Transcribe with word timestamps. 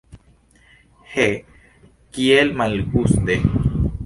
He, 1.13 1.27
kiel 2.17 2.51
malguste! 2.63 3.41